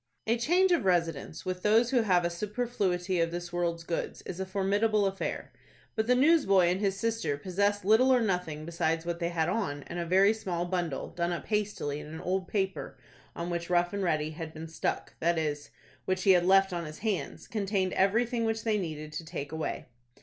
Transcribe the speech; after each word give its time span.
A 0.25 0.35
change 0.35 0.71
of 0.71 0.83
residence 0.83 1.45
with 1.45 1.61
those 1.61 1.91
who 1.91 2.01
have 2.01 2.25
a 2.25 2.31
superfluity 2.31 3.19
of 3.21 3.29
this 3.29 3.53
world's 3.53 3.83
goods 3.83 4.23
is 4.23 4.39
a 4.39 4.47
formidable 4.47 5.05
affair. 5.05 5.53
But 5.95 6.07
the 6.07 6.15
newsboy 6.15 6.69
and 6.71 6.79
his 6.79 6.99
sister 6.99 7.37
possessed 7.37 7.85
little 7.85 8.11
or 8.11 8.19
nothing 8.19 8.65
besides 8.65 9.05
what 9.05 9.19
they 9.19 9.29
had 9.29 9.47
on, 9.47 9.83
and 9.83 9.99
a 9.99 10.05
very 10.07 10.33
small 10.33 10.65
bundle, 10.65 11.11
done 11.11 11.31
up 11.31 11.45
hastily 11.45 11.99
in 11.99 12.07
an 12.07 12.19
old 12.21 12.47
paper 12.47 12.97
on 13.35 13.51
which 13.51 13.69
Rough 13.69 13.93
and 13.93 14.01
Ready 14.01 14.31
had 14.31 14.55
been 14.55 14.67
"stuck," 14.67 15.13
that 15.19 15.37
is, 15.37 15.69
which 16.05 16.23
he 16.23 16.31
had 16.31 16.47
left 16.47 16.73
on 16.73 16.85
his 16.85 16.97
hands, 17.05 17.47
contained 17.47 17.93
everything 17.93 18.43
which 18.43 18.63
they 18.63 18.79
needed 18.79 19.13
to 19.13 19.23
take 19.23 19.51
away. 19.51 19.85